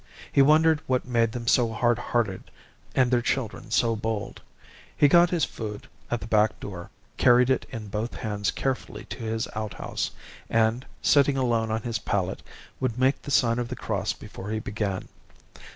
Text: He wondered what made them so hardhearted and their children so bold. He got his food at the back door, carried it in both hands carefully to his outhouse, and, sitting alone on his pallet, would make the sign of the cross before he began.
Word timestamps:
He 0.31 0.41
wondered 0.41 0.81
what 0.87 1.05
made 1.05 1.31
them 1.31 1.45
so 1.45 1.71
hardhearted 1.73 2.49
and 2.95 3.11
their 3.11 3.21
children 3.21 3.69
so 3.69 3.95
bold. 3.95 4.41
He 4.97 5.07
got 5.07 5.29
his 5.29 5.45
food 5.45 5.87
at 6.09 6.21
the 6.21 6.25
back 6.25 6.59
door, 6.59 6.89
carried 7.17 7.51
it 7.51 7.67
in 7.69 7.87
both 7.89 8.15
hands 8.15 8.49
carefully 8.49 9.05
to 9.05 9.19
his 9.19 9.47
outhouse, 9.53 10.09
and, 10.49 10.87
sitting 11.03 11.37
alone 11.37 11.69
on 11.69 11.83
his 11.83 11.99
pallet, 11.99 12.41
would 12.79 12.97
make 12.97 13.21
the 13.21 13.29
sign 13.29 13.59
of 13.59 13.67
the 13.67 13.75
cross 13.75 14.11
before 14.11 14.49
he 14.49 14.57
began. 14.59 15.07